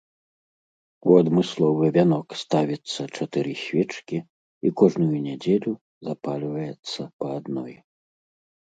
[1.09, 4.17] У адмысловы вянок ставіцца чатыры свечкі
[4.65, 5.71] і кожную нядзелю
[6.11, 7.73] запальваецца па адной.